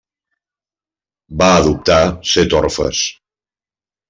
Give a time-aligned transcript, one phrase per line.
[1.41, 1.99] Va adoptar
[2.33, 3.05] set orfes.